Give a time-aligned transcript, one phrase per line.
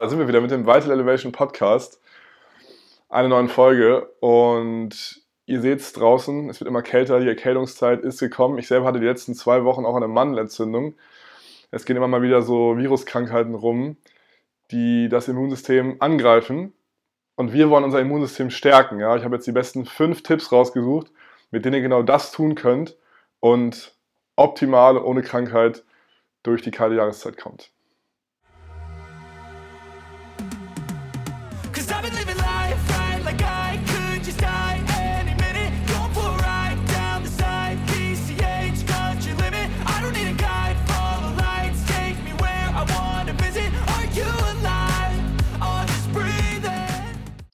[0.00, 2.00] Da sind wir wieder mit dem Vital Elevation Podcast.
[3.08, 8.20] Eine neue Folge und ihr seht es draußen, es wird immer kälter, die Erkältungszeit ist
[8.20, 8.58] gekommen.
[8.58, 10.94] Ich selber hatte die letzten zwei Wochen auch eine Mandelentzündung.
[11.72, 13.96] Es gehen immer mal wieder so Viruskrankheiten rum,
[14.70, 16.74] die das Immunsystem angreifen.
[17.34, 19.00] Und wir wollen unser Immunsystem stärken.
[19.00, 19.16] Ja?
[19.16, 21.10] Ich habe jetzt die besten fünf Tipps rausgesucht,
[21.50, 22.96] mit denen ihr genau das tun könnt
[23.40, 23.96] und
[24.36, 25.82] optimal ohne Krankheit
[26.44, 27.72] durch die kalte Jahreszeit kommt.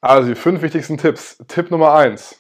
[0.05, 1.39] Also die fünf wichtigsten Tipps.
[1.49, 2.39] Tipp Nummer eins.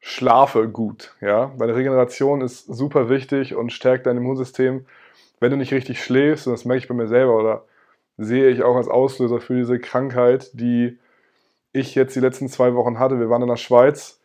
[0.00, 1.14] Schlafe gut.
[1.20, 1.52] Ja?
[1.58, 4.86] Deine Regeneration ist super wichtig und stärkt dein Immunsystem.
[5.38, 7.66] Wenn du nicht richtig schläfst, und das merke ich bei mir selber oder
[8.16, 10.98] sehe ich auch als Auslöser für diese Krankheit, die
[11.72, 13.20] ich jetzt die letzten zwei Wochen hatte.
[13.20, 14.22] Wir waren in der Schweiz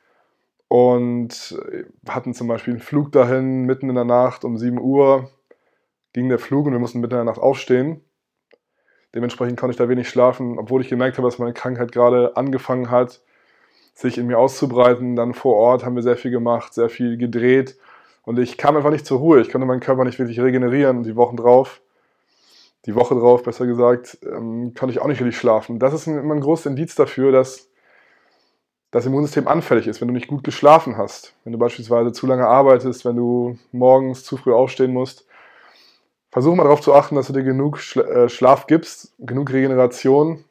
[0.69, 1.59] und
[2.07, 5.29] hatten zum Beispiel einen Flug dahin, mitten in der Nacht um 7 Uhr
[6.13, 8.05] ging der Flug und wir mussten mitten in der Nacht aufstehen.
[9.13, 12.89] Dementsprechend konnte ich da wenig schlafen, obwohl ich gemerkt habe, dass meine Krankheit gerade angefangen
[12.89, 13.21] hat,
[13.93, 15.15] sich in mir auszubreiten.
[15.15, 17.77] Dann vor Ort haben wir sehr viel gemacht, sehr viel gedreht
[18.23, 19.41] und ich kam einfach nicht zur Ruhe.
[19.41, 20.97] Ich konnte meinen Körper nicht wirklich regenerieren.
[20.97, 21.81] Und die Wochen drauf,
[22.85, 25.79] die Woche drauf, besser gesagt, ähm, konnte ich auch nicht wirklich schlafen.
[25.79, 27.69] Das ist immer ein großes Indiz dafür, dass
[28.91, 31.33] das Immunsystem anfällig ist, wenn du nicht gut geschlafen hast.
[31.43, 35.25] Wenn du beispielsweise zu lange arbeitest, wenn du morgens zu früh aufstehen musst,
[36.31, 40.45] Versuch mal darauf zu achten, dass du dir genug äh, Schlaf gibst, genug Regeneration.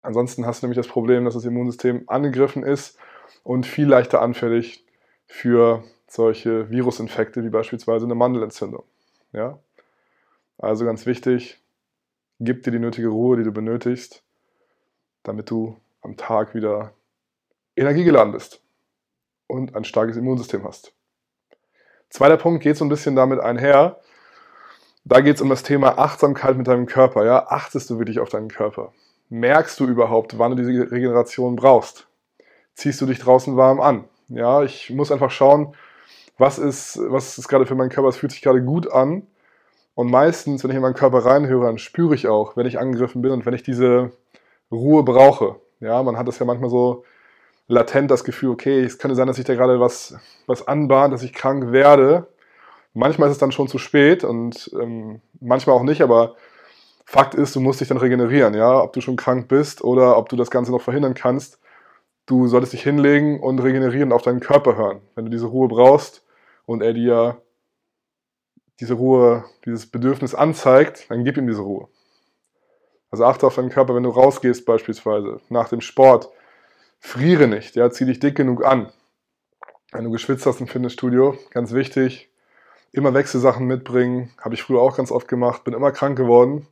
[0.00, 2.98] Ansonsten hast du nämlich das Problem, dass das Immunsystem angegriffen ist
[3.42, 4.86] und viel leichter anfällig
[5.26, 8.84] für solche Virusinfekte wie beispielsweise eine Mandelentzündung.
[9.32, 9.58] Ja?
[10.56, 11.60] Also ganz wichtig,
[12.40, 14.22] gib dir die nötige Ruhe, die du benötigst,
[15.24, 16.92] damit du am Tag wieder
[17.74, 18.62] energiegeladen bist
[19.46, 20.94] und ein starkes Immunsystem hast.
[22.08, 24.00] Zweiter Punkt geht so ein bisschen damit einher,
[25.06, 27.24] da geht es um das Thema Achtsamkeit mit deinem Körper.
[27.24, 27.46] Ja?
[27.46, 28.92] Achtest du wirklich auf deinen Körper?
[29.28, 32.08] Merkst du überhaupt, wann du diese Regeneration brauchst?
[32.74, 34.04] Ziehst du dich draußen warm an?
[34.28, 35.74] Ja, ich muss einfach schauen,
[36.38, 39.26] was ist, was ist gerade für meinen Körper, es fühlt sich gerade gut an.
[39.94, 43.22] Und meistens, wenn ich in meinen Körper reinhöre, dann spüre ich auch, wenn ich angegriffen
[43.22, 44.10] bin und wenn ich diese
[44.72, 45.56] Ruhe brauche.
[45.78, 47.04] Ja, man hat das ja manchmal so
[47.68, 51.22] latent das Gefühl, okay, es könnte sein, dass sich da gerade was, was anbahnt, dass
[51.22, 52.26] ich krank werde.
[52.96, 56.34] Manchmal ist es dann schon zu spät und ähm, manchmal auch nicht, aber
[57.04, 60.30] Fakt ist, du musst dich dann regenerieren, ja, ob du schon krank bist oder ob
[60.30, 61.60] du das Ganze noch verhindern kannst.
[62.24, 65.02] Du solltest dich hinlegen und regenerieren und auf deinen Körper hören.
[65.14, 66.24] Wenn du diese Ruhe brauchst
[66.64, 67.42] und er dir
[68.80, 71.88] diese Ruhe, dieses Bedürfnis anzeigt, dann gib ihm diese Ruhe.
[73.10, 76.30] Also achte auf deinen Körper, wenn du rausgehst beispielsweise nach dem Sport.
[76.98, 78.90] Friere nicht, ja, zieh dich dick genug an.
[79.92, 82.30] Wenn du geschwitzt hast im Fitnessstudio, ganz wichtig,
[82.92, 84.30] immer Wechselsachen mitbringen.
[84.38, 85.64] Habe ich früher auch ganz oft gemacht.
[85.64, 86.66] Bin immer krank geworden.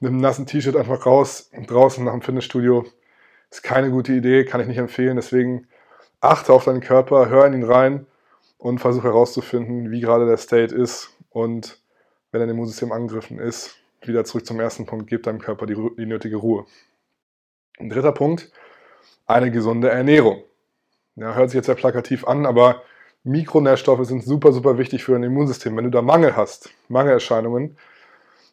[0.00, 2.84] Mit einem nassen T-Shirt einfach raus, draußen nach dem Fitnessstudio.
[3.50, 5.16] Ist keine gute Idee, kann ich nicht empfehlen.
[5.16, 5.68] Deswegen
[6.20, 8.06] achte auf deinen Körper, hör in ihn rein
[8.58, 11.10] und versuche herauszufinden, wie gerade der State ist.
[11.30, 11.80] Und
[12.32, 16.06] wenn dein Immunsystem angegriffen ist, wieder zurück zum ersten Punkt, gib deinem Körper die, die
[16.06, 16.66] nötige Ruhe.
[17.78, 18.50] Ein dritter Punkt,
[19.26, 20.42] eine gesunde Ernährung.
[21.16, 22.82] Ja, hört sich jetzt sehr plakativ an, aber
[23.24, 25.76] Mikronährstoffe sind super, super wichtig für dein Immunsystem.
[25.76, 27.76] Wenn du da Mangel hast, Mangelerscheinungen,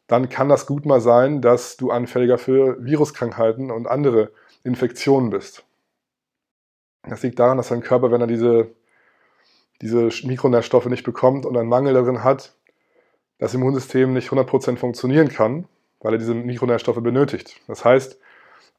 [0.08, 4.32] dann kann das gut mal sein, dass du anfälliger für Viruskrankheiten und andere
[4.64, 5.66] Infektionen bist.
[7.04, 8.70] Das liegt daran, dass dein Körper, wenn er diese,
[9.82, 12.54] diese Mikronährstoffe nicht bekommt und einen Mangel darin hat,
[13.40, 15.68] das Immunsystem nicht 100% funktionieren kann,
[16.00, 17.60] weil er diese Mikronährstoffe benötigt.
[17.68, 18.20] Das heißt,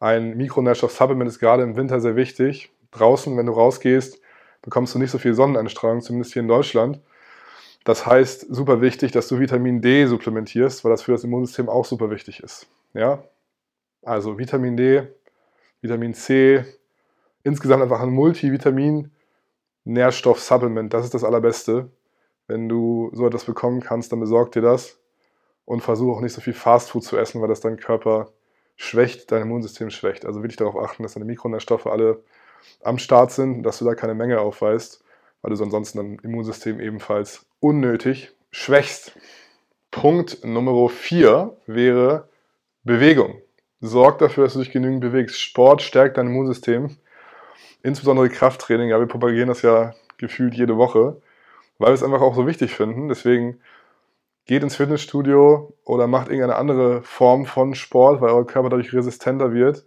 [0.00, 2.70] ein Mikronährstoff-Supplement ist gerade im Winter sehr wichtig.
[2.92, 4.22] Draußen, wenn du rausgehst,
[4.62, 7.00] bekommst du nicht so viel Sonneneinstrahlung, zumindest hier in Deutschland.
[7.84, 11.84] Das heißt, super wichtig, dass du Vitamin D supplementierst, weil das für das Immunsystem auch
[11.84, 12.67] super wichtig ist.
[12.95, 13.22] Ja?
[14.03, 15.09] Also Vitamin D,
[15.81, 16.65] Vitamin C,
[17.42, 21.91] insgesamt einfach ein Multivitamin-Nährstoff-Supplement, das ist das Allerbeste.
[22.47, 25.01] Wenn du so etwas bekommen kannst, dann besorg dir das
[25.65, 28.33] und versuche auch nicht so viel Fastfood zu essen, weil das deinen Körper
[28.77, 30.25] schwächt, dein Immunsystem schwächt.
[30.25, 32.22] Also wirklich darauf achten, dass deine Mikronährstoffe alle
[32.82, 35.04] am Start sind, dass du da keine Menge aufweist,
[35.41, 39.12] weil du ansonsten dein Immunsystem ebenfalls unnötig schwächst.
[39.91, 42.28] Punkt Nummer 4 wäre
[42.84, 43.41] Bewegung.
[43.80, 45.41] Sorg dafür, dass du dich genügend bewegst.
[45.41, 46.97] Sport stärkt dein Immunsystem,
[47.82, 48.88] insbesondere Krafttraining.
[48.88, 51.20] Ja, wir propagieren das ja gefühlt jede Woche,
[51.78, 53.09] weil wir es einfach auch so wichtig finden.
[53.09, 53.60] Deswegen
[54.47, 59.53] geht ins Fitnessstudio oder macht irgendeine andere Form von Sport, weil euer Körper dadurch resistenter
[59.53, 59.84] wird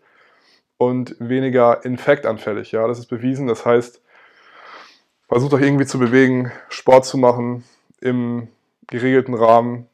[0.78, 2.72] und weniger infektanfällig.
[2.72, 3.48] Ja, das ist bewiesen.
[3.48, 4.02] Das heißt,
[5.28, 7.64] versucht euch irgendwie zu bewegen, Sport zu machen
[8.02, 8.50] im
[8.88, 9.88] geregelten Rahmen,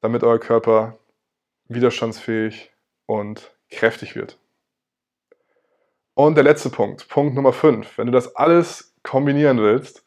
[0.00, 0.96] damit euer Körper
[1.68, 2.70] widerstandsfähig
[3.06, 4.38] und kräftig wird.
[6.14, 7.98] Und der letzte Punkt, Punkt Nummer 5.
[7.98, 10.04] Wenn du das alles kombinieren willst,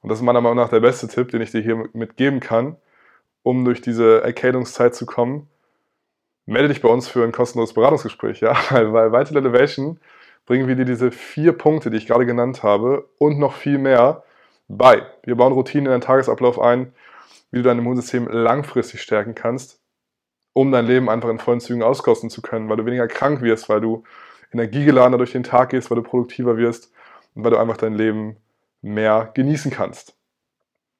[0.00, 2.76] und das ist meiner Meinung nach der beste Tipp, den ich dir hier mitgeben kann,
[3.42, 5.48] um durch diese Erkältungszeit zu kommen,
[6.46, 10.00] melde dich bei uns für ein kostenloses Beratungsgespräch, ja, weil bei Vital Elevation
[10.46, 14.22] bringen wir dir diese vier Punkte, die ich gerade genannt habe und noch viel mehr
[14.68, 15.02] bei.
[15.24, 16.92] Wir bauen Routinen in deinen Tagesablauf ein,
[17.50, 19.80] wie du dein Immunsystem langfristig stärken kannst,
[20.52, 23.68] um dein Leben einfach in vollen Zügen auskosten zu können, weil du weniger krank wirst,
[23.68, 24.04] weil du
[24.52, 26.92] energiegeladener durch den Tag gehst, weil du produktiver wirst
[27.34, 28.36] und weil du einfach dein Leben
[28.82, 30.16] mehr genießen kannst.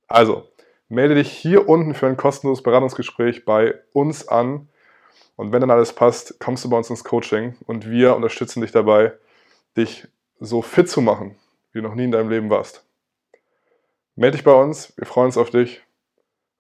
[0.09, 0.49] Also,
[0.89, 4.69] melde dich hier unten für ein kostenloses Beratungsgespräch bei uns an.
[5.37, 8.73] Und wenn dann alles passt, kommst du bei uns ins Coaching und wir unterstützen dich
[8.73, 9.13] dabei,
[9.77, 10.09] dich
[10.41, 11.37] so fit zu machen,
[11.73, 12.85] wie du noch nie in deinem Leben warst.
[14.15, 15.83] Melde dich bei uns, wir freuen uns auf dich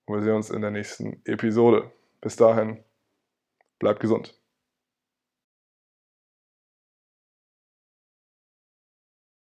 [0.04, 1.90] und wir sehen uns in der nächsten Episode.
[2.20, 2.84] Bis dahin,
[3.78, 4.34] bleib gesund.